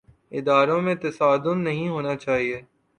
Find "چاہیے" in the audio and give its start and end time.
2.15-2.61